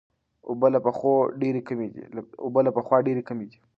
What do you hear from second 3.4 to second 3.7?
دي.